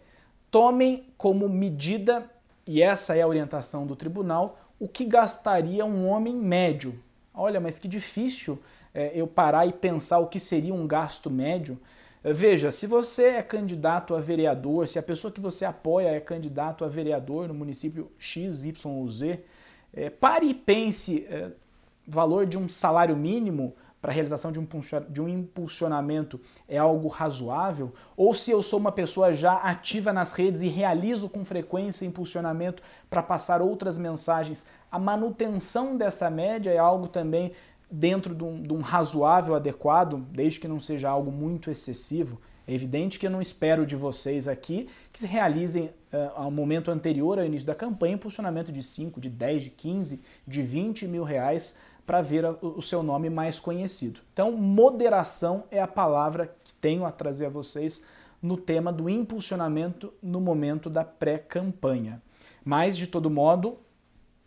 tomem 0.51 1.09
como 1.19 1.49
medida, 1.49 2.25
e 2.67 2.81
essa 2.81 3.17
é 3.17 3.23
a 3.23 3.27
orientação 3.27 3.87
do 3.87 3.97
tribunal, 3.97 4.59
o 4.79 4.89
que 4.89 5.05
gastaria 5.05 5.85
um 5.85 6.09
homem 6.09 6.35
médio. 6.35 6.99
Olha, 7.35 7.61
mas 7.61 7.79
que 7.79 7.89
difícil 7.89 8.59
é, 8.95 9.13
eu 9.15 9.27
parar 9.27 9.67
e 9.67 9.73
pensar 9.73 10.19
o 10.19 10.27
que 10.27 10.41
seria 10.41 10.75
um 10.75 10.87
gasto 10.87 11.31
médio. 11.31 11.79
Veja, 12.25 12.73
se 12.73 12.87
você 12.87 13.25
é 13.25 13.43
candidato 13.43 14.15
a 14.15 14.21
vereador, 14.21 14.89
se 14.89 14.99
a 14.99 15.03
pessoa 15.03 15.31
que 15.31 15.41
você 15.41 15.65
apoia 15.65 16.09
é 16.09 16.19
candidato 16.19 16.85
a 16.85 16.89
vereador 16.89 17.47
no 17.47 17.55
município 17.55 18.11
X, 18.19 18.65
Y 18.65 18.91
ou 18.91 19.09
Z, 19.09 19.41
é, 19.95 20.11
pare 20.11 20.47
e 20.47 20.55
pense 20.55 21.25
é, 21.31 21.51
valor 22.07 22.45
de 22.45 22.59
um 22.59 22.69
salário 22.69 23.17
mínimo 23.17 23.75
para 24.07 24.13
a 24.13 24.15
realização 24.15 24.53
de 24.53 24.61
um, 24.61 24.69
de 25.09 25.21
um 25.21 25.29
impulsionamento 25.29 26.41
é 26.69 26.79
algo 26.79 27.09
razoável? 27.09 27.93
Ou 28.17 28.33
se 28.35 28.53
eu 28.53 28.63
sou 28.63 28.79
uma 28.79 28.93
pessoa 28.93 29.33
já 29.33 29.55
ativa 29.55 30.13
nas 30.13 30.33
redes 30.33 30.63
e 30.63 30.69
realizo 30.69 31.29
com 31.29 31.45
frequência 31.45 32.07
impulsionamento 32.07 32.85
para 33.11 33.21
passar 33.21 33.61
outras 33.61 33.99
mensagens, 33.99 34.65
a 34.93 34.97
manutenção 34.97 35.97
dessa 35.97 36.31
média 36.31 36.71
é 36.71 36.79
algo 36.79 37.09
também 37.09 37.51
dentro 37.91 38.33
de 38.33 38.45
um, 38.45 38.63
de 38.63 38.73
um, 38.73 38.81
razoável, 38.81 39.57
adequado, 39.57 40.25
desde 40.31 40.61
que 40.61 40.69
não 40.69 40.79
seja 40.79 41.11
algo 41.11 41.33
muito 41.33 41.69
excessivo. 41.69 42.41
É 42.65 42.73
evidente 42.73 43.19
que 43.19 43.27
eu 43.27 43.31
não 43.31 43.43
espero 43.43 43.85
de 43.85 43.97
vocês 43.97 44.47
aqui 44.47 44.89
que 45.13 45.19
se 45.19 45.27
realizem 45.27 45.87
uh, 46.13 46.31
ao 46.37 46.51
momento 46.51 46.93
anterior 46.93 47.41
ao 47.41 47.45
início 47.45 47.67
da 47.67 47.75
campanha 47.75 48.15
impulsionamento 48.15 48.71
de 48.71 48.85
5, 48.85 49.21
de 49.21 49.29
10, 49.29 49.65
de 49.65 49.71
15, 49.71 50.23
de 50.47 50.63
20 50.63 51.09
mil 51.09 51.25
reais 51.25 51.75
para 52.07 52.23
ver 52.23 52.45
o 52.63 52.81
seu 52.81 53.03
nome 53.03 53.29
mais 53.29 53.59
conhecido. 53.59 54.21
Então, 54.33 54.53
moderação 54.53 55.65
é 55.71 55.81
a 55.81 55.89
palavra 55.89 56.55
que 56.63 56.73
tenho 56.75 57.05
a 57.05 57.11
trazer 57.11 57.47
a 57.47 57.51
vocês 57.51 58.03
no 58.41 58.57
tema 58.57 58.93
do 58.93 59.11
impulsionamento 59.11 60.15
no 60.23 60.41
momento 60.41 60.89
da 60.89 61.05
pré-campanha. 61.05 62.23
Mas, 62.65 62.97
de 62.97 63.09
todo 63.09 63.29
modo, 63.29 63.79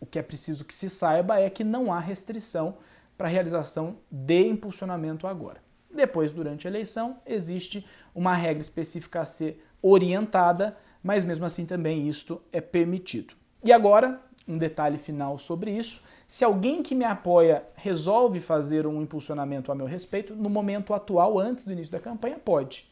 o 0.00 0.06
que 0.06 0.18
é 0.18 0.22
preciso 0.22 0.64
que 0.64 0.72
se 0.72 0.88
saiba 0.88 1.38
é 1.38 1.50
que 1.50 1.62
não 1.62 1.92
há 1.92 2.00
restrição 2.00 2.78
para 3.16 3.28
a 3.28 3.30
realização 3.30 3.98
de 4.10 4.48
impulsionamento 4.48 5.26
agora. 5.26 5.60
Depois, 5.94 6.32
durante 6.32 6.66
a 6.66 6.70
eleição, 6.70 7.18
existe 7.26 7.84
uma 8.14 8.34
regra 8.34 8.62
específica 8.62 9.20
a 9.20 9.24
ser 9.26 9.62
orientada, 9.82 10.76
mas 11.02 11.24
mesmo 11.24 11.44
assim 11.44 11.66
também 11.66 12.08
isto 12.08 12.40
é 12.50 12.60
permitido. 12.60 13.34
E 13.62 13.72
agora, 13.72 14.20
um 14.48 14.56
detalhe 14.56 14.96
final 14.96 15.36
sobre 15.36 15.70
isso. 15.70 16.02
Se 16.30 16.44
alguém 16.44 16.80
que 16.80 16.94
me 16.94 17.04
apoia 17.04 17.64
resolve 17.74 18.38
fazer 18.38 18.86
um 18.86 19.02
impulsionamento 19.02 19.72
a 19.72 19.74
meu 19.74 19.84
respeito, 19.84 20.32
no 20.32 20.48
momento 20.48 20.94
atual, 20.94 21.40
antes 21.40 21.64
do 21.64 21.72
início 21.72 21.90
da 21.90 21.98
campanha, 21.98 22.38
pode. 22.38 22.88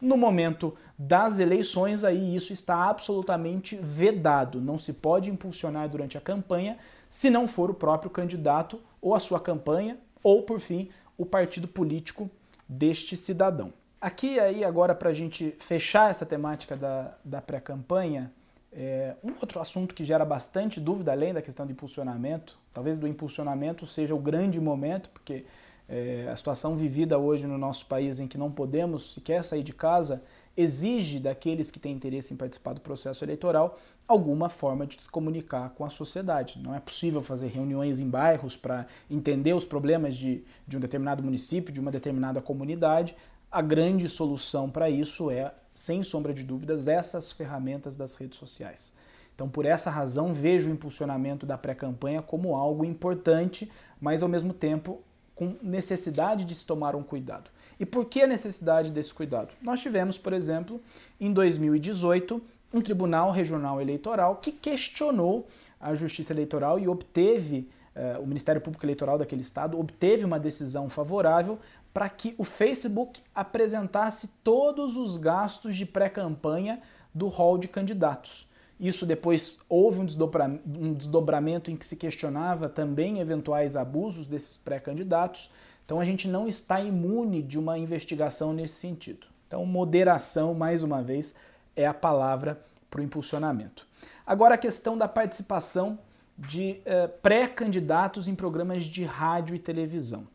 No 0.00 0.16
momento 0.16 0.74
das 0.98 1.38
eleições, 1.38 2.02
aí 2.02 2.34
isso 2.34 2.50
está 2.50 2.88
absolutamente 2.88 3.76
vedado. 3.76 4.58
Não 4.58 4.78
se 4.78 4.94
pode 4.94 5.30
impulsionar 5.30 5.86
durante 5.86 6.16
a 6.16 6.20
campanha 6.22 6.78
se 7.10 7.28
não 7.28 7.46
for 7.46 7.68
o 7.68 7.74
próprio 7.74 8.10
candidato 8.10 8.80
ou 9.02 9.14
a 9.14 9.20
sua 9.20 9.38
campanha, 9.38 9.98
ou, 10.22 10.44
por 10.44 10.58
fim, 10.58 10.88
o 11.18 11.26
partido 11.26 11.68
político 11.68 12.30
deste 12.66 13.18
cidadão. 13.18 13.70
Aqui, 14.00 14.40
aí, 14.40 14.64
agora, 14.64 14.94
para 14.94 15.10
a 15.10 15.12
gente 15.12 15.54
fechar 15.58 16.10
essa 16.10 16.24
temática 16.24 16.74
da, 16.74 17.14
da 17.22 17.42
pré-campanha, 17.42 18.32
é, 18.72 19.14
um 19.22 19.32
outro 19.32 19.60
assunto 19.60 19.94
que 19.94 20.06
gera 20.06 20.24
bastante 20.24 20.80
dúvida, 20.80 21.12
além 21.12 21.34
da 21.34 21.42
questão 21.42 21.66
do 21.66 21.72
impulsionamento, 21.72 22.57
talvez 22.72 22.98
do 22.98 23.06
impulsionamento 23.06 23.86
seja 23.86 24.14
o 24.14 24.18
grande 24.18 24.60
momento, 24.60 25.10
porque 25.10 25.44
é, 25.88 26.28
a 26.30 26.36
situação 26.36 26.76
vivida 26.76 27.18
hoje 27.18 27.46
no 27.46 27.56
nosso 27.56 27.86
país 27.86 28.20
em 28.20 28.28
que 28.28 28.36
não 28.36 28.50
podemos 28.50 29.14
sequer 29.14 29.42
sair 29.42 29.62
de 29.62 29.72
casa 29.72 30.22
exige 30.56 31.20
daqueles 31.20 31.70
que 31.70 31.78
têm 31.78 31.94
interesse 31.94 32.34
em 32.34 32.36
participar 32.36 32.74
do 32.74 32.80
processo 32.80 33.24
eleitoral 33.24 33.78
alguma 34.08 34.48
forma 34.48 34.86
de 34.86 35.00
se 35.00 35.08
comunicar 35.08 35.70
com 35.70 35.84
a 35.84 35.88
sociedade. 35.88 36.58
Não 36.60 36.74
é 36.74 36.80
possível 36.80 37.22
fazer 37.22 37.48
reuniões 37.48 38.00
em 38.00 38.08
bairros 38.08 38.56
para 38.56 38.86
entender 39.10 39.52
os 39.52 39.64
problemas 39.64 40.16
de, 40.16 40.42
de 40.66 40.76
um 40.76 40.80
determinado 40.80 41.22
município, 41.22 41.72
de 41.72 41.78
uma 41.78 41.90
determinada 41.90 42.40
comunidade. 42.40 43.14
A 43.50 43.62
grande 43.62 44.08
solução 44.08 44.68
para 44.68 44.90
isso 44.90 45.30
é, 45.30 45.54
sem 45.72 46.02
sombra 46.02 46.34
de 46.34 46.42
dúvidas, 46.42 46.88
essas 46.88 47.30
ferramentas 47.30 47.96
das 47.96 48.16
redes 48.16 48.38
sociais. 48.38 48.92
Então, 49.38 49.48
por 49.48 49.64
essa 49.64 49.88
razão, 49.88 50.32
vejo 50.32 50.68
o 50.68 50.72
impulsionamento 50.72 51.46
da 51.46 51.56
pré-campanha 51.56 52.20
como 52.20 52.56
algo 52.56 52.84
importante, 52.84 53.70
mas 54.00 54.20
ao 54.20 54.28
mesmo 54.28 54.52
tempo 54.52 55.00
com 55.32 55.54
necessidade 55.62 56.44
de 56.44 56.56
se 56.56 56.66
tomar 56.66 56.96
um 56.96 57.04
cuidado. 57.04 57.48
E 57.78 57.86
por 57.86 58.06
que 58.06 58.22
a 58.22 58.26
necessidade 58.26 58.90
desse 58.90 59.14
cuidado? 59.14 59.50
Nós 59.62 59.80
tivemos, 59.80 60.18
por 60.18 60.32
exemplo, 60.32 60.80
em 61.20 61.32
2018, 61.32 62.42
um 62.74 62.80
tribunal 62.80 63.30
regional 63.30 63.80
eleitoral 63.80 64.34
que 64.42 64.50
questionou 64.50 65.46
a 65.80 65.94
justiça 65.94 66.32
eleitoral 66.32 66.76
e 66.80 66.88
obteve, 66.88 67.70
uh, 67.94 68.20
o 68.20 68.26
Ministério 68.26 68.60
Público 68.60 68.84
Eleitoral 68.84 69.18
daquele 69.18 69.42
estado 69.42 69.78
obteve 69.78 70.24
uma 70.24 70.40
decisão 70.40 70.88
favorável 70.88 71.60
para 71.94 72.08
que 72.08 72.34
o 72.36 72.42
Facebook 72.42 73.22
apresentasse 73.32 74.30
todos 74.42 74.96
os 74.96 75.16
gastos 75.16 75.76
de 75.76 75.86
pré-campanha 75.86 76.82
do 77.14 77.28
hall 77.28 77.56
de 77.56 77.68
candidatos. 77.68 78.48
Isso 78.78 79.04
depois 79.04 79.58
houve 79.68 80.00
um, 80.00 80.06
desdobra 80.06 80.46
um 80.66 80.92
desdobramento 80.92 81.70
em 81.70 81.76
que 81.76 81.84
se 81.84 81.96
questionava 81.96 82.68
também 82.68 83.18
eventuais 83.18 83.76
abusos 83.76 84.26
desses 84.26 84.56
pré-candidatos. 84.56 85.50
Então 85.84 86.00
a 86.00 86.04
gente 86.04 86.28
não 86.28 86.46
está 86.46 86.80
imune 86.80 87.42
de 87.42 87.58
uma 87.58 87.78
investigação 87.78 88.52
nesse 88.52 88.74
sentido. 88.74 89.26
Então, 89.48 89.64
moderação, 89.64 90.54
mais 90.54 90.82
uma 90.82 91.02
vez, 91.02 91.34
é 91.74 91.86
a 91.86 91.94
palavra 91.94 92.60
para 92.90 93.00
o 93.00 93.04
impulsionamento. 93.04 93.86
Agora, 94.26 94.54
a 94.54 94.58
questão 94.58 94.96
da 94.96 95.08
participação 95.08 95.98
de 96.36 96.80
eh, 96.84 97.08
pré-candidatos 97.08 98.28
em 98.28 98.34
programas 98.34 98.84
de 98.84 99.02
rádio 99.04 99.56
e 99.56 99.58
televisão. 99.58 100.28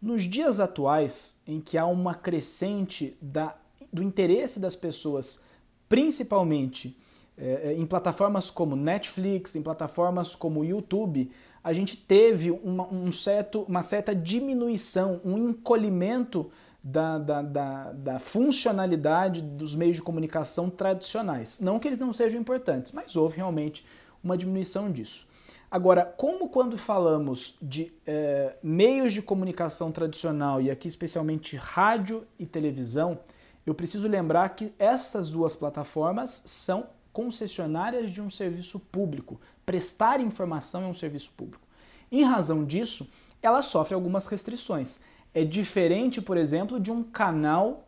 Nos 0.00 0.22
dias 0.22 0.58
atuais, 0.58 1.36
em 1.46 1.60
que 1.60 1.76
há 1.76 1.84
uma 1.84 2.14
crescente 2.14 3.16
da, 3.20 3.54
do 3.92 4.02
interesse 4.02 4.58
das 4.58 4.74
pessoas, 4.74 5.44
principalmente 5.88 6.96
eh, 7.40 7.74
em 7.76 7.86
plataformas 7.86 8.50
como 8.50 8.76
Netflix, 8.76 9.56
em 9.56 9.62
plataformas 9.62 10.34
como 10.34 10.64
YouTube, 10.64 11.30
a 11.64 11.72
gente 11.72 11.96
teve 11.96 12.50
uma, 12.50 12.86
um 12.92 13.10
certo, 13.10 13.62
uma 13.62 13.82
certa 13.82 14.14
diminuição, 14.14 15.20
um 15.24 15.48
encolhimento 15.48 16.50
da, 16.82 17.18
da, 17.18 17.42
da, 17.42 17.92
da, 17.92 18.18
funcionalidade 18.18 19.42
dos 19.42 19.74
meios 19.74 19.96
de 19.96 20.02
comunicação 20.02 20.70
tradicionais. 20.70 21.60
Não 21.60 21.78
que 21.78 21.88
eles 21.88 21.98
não 21.98 22.12
sejam 22.12 22.40
importantes, 22.40 22.92
mas 22.92 23.16
houve 23.16 23.36
realmente 23.36 23.84
uma 24.22 24.36
diminuição 24.36 24.90
disso. 24.90 25.28
Agora, 25.70 26.04
como 26.04 26.48
quando 26.48 26.76
falamos 26.76 27.54
de 27.62 27.92
é, 28.06 28.56
meios 28.62 29.12
de 29.12 29.22
comunicação 29.22 29.92
tradicional, 29.92 30.60
e 30.60 30.70
aqui 30.70 30.88
especialmente 30.88 31.56
rádio 31.56 32.26
e 32.38 32.44
televisão, 32.44 33.20
eu 33.64 33.74
preciso 33.74 34.08
lembrar 34.08 34.48
que 34.50 34.72
essas 34.78 35.30
duas 35.30 35.54
plataformas 35.54 36.42
são 36.46 36.88
concessionárias 37.12 38.10
de 38.10 38.20
um 38.20 38.30
serviço 38.30 38.78
público. 38.78 39.40
Prestar 39.64 40.20
informação 40.20 40.84
é 40.84 40.86
um 40.86 40.94
serviço 40.94 41.30
público. 41.32 41.66
Em 42.10 42.24
razão 42.24 42.64
disso, 42.64 43.08
ela 43.42 43.62
sofre 43.62 43.94
algumas 43.94 44.26
restrições. 44.26 45.00
É 45.32 45.44
diferente, 45.44 46.20
por 46.20 46.36
exemplo, 46.36 46.80
de 46.80 46.90
um 46.90 47.02
canal 47.02 47.86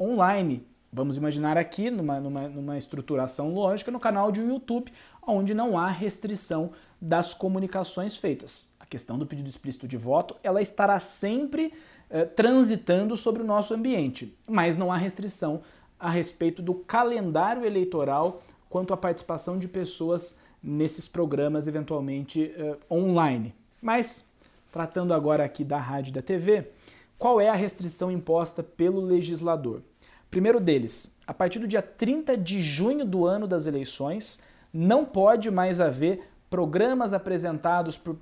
online. 0.00 0.66
Vamos 0.90 1.18
imaginar 1.18 1.58
aqui, 1.58 1.90
numa, 1.90 2.18
numa, 2.18 2.48
numa 2.48 2.78
estruturação 2.78 3.52
lógica, 3.52 3.90
no 3.90 4.00
canal 4.00 4.32
de 4.32 4.40
um 4.40 4.48
YouTube, 4.48 4.92
onde 5.26 5.52
não 5.52 5.76
há 5.76 5.88
restrição 5.88 6.72
das 7.00 7.34
comunicações 7.34 8.16
feitas. 8.16 8.70
A 8.80 8.86
questão 8.86 9.18
do 9.18 9.26
pedido 9.26 9.48
explícito 9.48 9.86
de 9.86 9.98
voto, 9.98 10.34
ela 10.42 10.62
estará 10.62 10.98
sempre 10.98 11.74
eh, 12.08 12.24
transitando 12.24 13.14
sobre 13.16 13.42
o 13.42 13.46
nosso 13.46 13.74
ambiente, 13.74 14.34
mas 14.48 14.78
não 14.78 14.90
há 14.90 14.96
restrição 14.96 15.60
a 16.00 16.08
respeito 16.08 16.62
do 16.62 16.72
calendário 16.72 17.66
eleitoral 17.66 18.42
quanto 18.68 18.92
à 18.92 18.96
participação 18.96 19.58
de 19.58 19.68
pessoas 19.68 20.38
nesses 20.62 21.06
programas 21.06 21.68
eventualmente 21.68 22.52
eh, 22.56 22.76
online. 22.90 23.54
Mas, 23.80 24.24
tratando 24.72 25.14
agora 25.14 25.44
aqui 25.44 25.64
da 25.64 25.78
rádio 25.78 26.10
e 26.10 26.14
da 26.14 26.22
TV, 26.22 26.70
qual 27.18 27.40
é 27.40 27.48
a 27.48 27.54
restrição 27.54 28.10
imposta 28.10 28.62
pelo 28.62 29.00
legislador? 29.00 29.82
Primeiro 30.30 30.60
deles, 30.60 31.16
a 31.26 31.32
partir 31.32 31.58
do 31.58 31.68
dia 31.68 31.82
30 31.82 32.36
de 32.36 32.60
junho 32.60 33.04
do 33.04 33.24
ano 33.24 33.46
das 33.46 33.66
eleições, 33.66 34.40
não 34.72 35.04
pode 35.04 35.50
mais 35.50 35.80
haver 35.80 36.28
programas 36.50 37.12
apresentados 37.12 37.96
por 37.96 38.16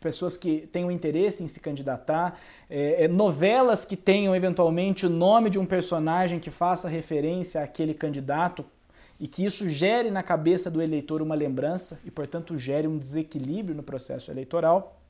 pessoas 0.00 0.36
que 0.36 0.68
tenham 0.72 0.90
interesse 0.90 1.44
em 1.44 1.48
se 1.48 1.60
candidatar, 1.60 2.38
é, 2.68 3.06
novelas 3.06 3.84
que 3.84 3.96
tenham 3.96 4.34
eventualmente 4.34 5.06
o 5.06 5.10
nome 5.10 5.48
de 5.48 5.58
um 5.58 5.64
personagem 5.64 6.40
que 6.40 6.50
faça 6.50 6.88
referência 6.88 7.62
àquele 7.62 7.94
candidato 7.94 8.64
e 9.22 9.28
que 9.28 9.44
isso 9.44 9.70
gere 9.70 10.10
na 10.10 10.20
cabeça 10.20 10.68
do 10.68 10.82
eleitor 10.82 11.22
uma 11.22 11.36
lembrança 11.36 12.00
e, 12.04 12.10
portanto, 12.10 12.58
gere 12.58 12.88
um 12.88 12.98
desequilíbrio 12.98 13.72
no 13.72 13.82
processo 13.84 14.32
eleitoral. 14.32 15.00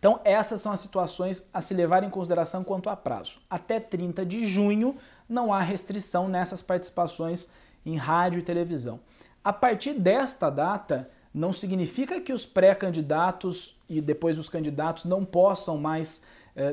Então, 0.00 0.20
essas 0.24 0.60
são 0.60 0.72
as 0.72 0.80
situações 0.80 1.48
a 1.54 1.62
se 1.62 1.72
levar 1.72 2.02
em 2.02 2.10
consideração 2.10 2.64
quanto 2.64 2.90
a 2.90 2.96
prazo. 2.96 3.38
Até 3.48 3.78
30 3.78 4.26
de 4.26 4.46
junho 4.46 4.96
não 5.28 5.54
há 5.54 5.60
restrição 5.60 6.28
nessas 6.28 6.60
participações 6.60 7.48
em 7.86 7.94
rádio 7.94 8.40
e 8.40 8.42
televisão. 8.42 8.98
A 9.44 9.52
partir 9.52 9.94
desta 9.94 10.50
data, 10.50 11.08
não 11.32 11.52
significa 11.52 12.20
que 12.20 12.32
os 12.32 12.44
pré-candidatos 12.44 13.80
e 13.88 14.00
depois 14.00 14.38
os 14.38 14.48
candidatos 14.48 15.04
não 15.04 15.24
possam 15.24 15.78
mais 15.78 16.20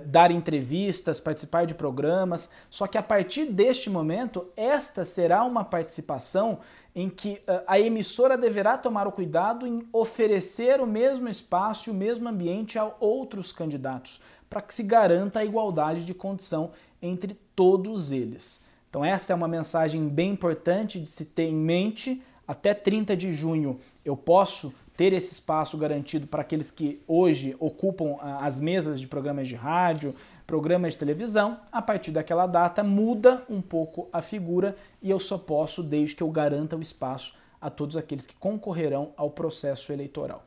dar 0.06 0.32
entrevistas, 0.32 1.20
participar 1.20 1.66
de 1.66 1.74
programas, 1.74 2.50
só 2.70 2.88
que 2.88 2.98
a 2.98 3.04
partir 3.04 3.46
deste 3.46 3.90
momento, 3.90 4.48
esta 4.56 5.06
será 5.06 5.44
uma 5.44 5.64
participação 5.64 6.60
em 6.96 7.10
que 7.10 7.40
eh, 7.46 7.64
a 7.68 7.80
emissora 7.80 8.36
deverá 8.36 8.76
tomar 8.76 9.08
o 9.08 9.12
cuidado 9.12 9.68
em 9.68 9.88
oferecer 9.94 10.82
o 10.82 10.88
mesmo 10.88 11.30
espaço 11.30 11.90
e 11.90 11.92
o 11.92 11.96
mesmo 11.96 12.28
ambiente 12.28 12.80
a 12.80 12.92
outros 13.00 13.54
candidatos, 13.54 14.20
para 14.50 14.64
que 14.64 14.74
se 14.74 14.82
garanta 14.82 15.40
a 15.40 15.46
igualdade 15.46 16.04
de 16.04 16.16
condição 16.16 16.72
entre 17.00 17.38
todos 17.56 18.12
eles. 18.12 18.64
Então, 18.90 19.06
essa 19.06 19.32
é 19.32 19.36
uma 19.36 19.48
mensagem 19.48 20.08
bem 20.10 20.32
importante 20.32 21.00
de 21.00 21.12
se 21.12 21.24
ter 21.24 21.44
em 21.44 21.56
mente 21.56 22.24
até 22.48 22.74
30 22.74 23.16
de 23.16 23.32
junho 23.32 23.80
eu 24.08 24.16
posso 24.16 24.74
ter 24.98 25.14
esse 25.14 25.34
espaço 25.34 25.78
garantido 25.78 26.26
para 26.26 26.42
aqueles 26.42 26.72
que 26.72 27.00
hoje 27.08 27.56
ocupam 27.60 28.18
ah, 28.20 28.46
as 28.46 28.60
mesas 28.60 29.00
de 29.00 29.08
programas 29.08 29.48
de 29.48 29.56
rádio, 29.56 30.16
programas 30.48 30.94
de 30.94 31.00
televisão, 31.00 31.60
a 31.72 31.82
partir 31.82 32.12
daquela 32.12 32.48
data 32.48 32.84
muda 32.84 33.44
um 33.48 33.62
pouco 33.62 34.10
a 34.12 34.24
figura 34.24 34.76
e 35.00 35.12
eu 35.12 35.20
só 35.20 35.38
posso 35.38 35.84
desde 35.84 36.16
que 36.16 36.24
eu 36.24 36.32
garanta 36.32 36.76
o 36.76 36.82
espaço 36.82 37.36
a 37.62 37.70
todos 37.70 37.96
aqueles 37.96 38.26
que 38.26 38.36
concorrerão 38.36 39.12
ao 39.16 39.30
processo 39.30 39.94
eleitoral. 39.94 40.47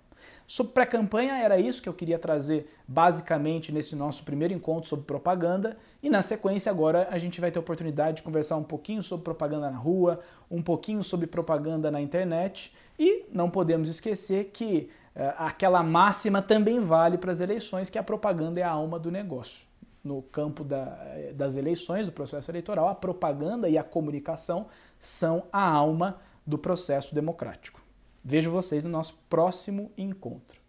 Sobre 0.51 0.73
pré-campanha, 0.73 1.35
era 1.35 1.61
isso 1.61 1.81
que 1.81 1.89
eu 1.89 1.95
queria 1.95 2.19
trazer 2.19 2.69
basicamente 2.89 3.71
nesse 3.71 3.95
nosso 3.95 4.25
primeiro 4.25 4.53
encontro 4.53 4.89
sobre 4.89 5.05
propaganda. 5.05 5.77
E 6.03 6.11
na 6.11 6.23
sequência, 6.23 6.73
agora 6.73 7.07
a 7.09 7.19
gente 7.21 7.41
vai 7.41 7.53
ter 7.53 7.61
a 7.61 7.63
oportunidade 7.63 8.17
de 8.17 8.23
conversar 8.25 8.57
um 8.57 8.65
pouquinho 8.65 9.01
sobre 9.01 9.23
propaganda 9.23 9.71
na 9.71 9.77
rua, 9.77 10.19
um 10.51 10.61
pouquinho 10.61 11.05
sobre 11.05 11.29
propaganda 11.29 11.89
na 11.89 12.01
internet. 12.01 12.75
E 12.99 13.27
não 13.33 13.49
podemos 13.49 13.89
esquecer 13.89 14.47
que 14.47 14.91
uh, 15.15 15.21
aquela 15.39 15.85
máxima 15.85 16.43
também 16.43 16.81
vale 16.81 17.17
para 17.17 17.31
as 17.31 17.41
eleições, 17.41 17.89
que 17.89 17.97
a 17.97 18.03
propaganda 18.03 18.59
é 18.59 18.65
a 18.65 18.71
alma 18.71 18.99
do 18.99 19.09
negócio. 19.09 19.69
No 20.03 20.21
campo 20.21 20.65
da, 20.65 20.99
das 21.33 21.55
eleições, 21.55 22.07
do 22.07 22.13
processo 22.13 22.51
eleitoral, 22.51 22.89
a 22.89 22.95
propaganda 22.97 23.69
e 23.69 23.79
a 23.79 23.85
comunicação 23.85 24.67
são 24.99 25.45
a 25.53 25.63
alma 25.63 26.19
do 26.45 26.59
processo 26.59 27.15
democrático. 27.15 27.81
Vejo 28.23 28.51
vocês 28.51 28.85
no 28.85 28.91
nosso 28.91 29.19
próximo 29.29 29.91
encontro. 29.97 30.60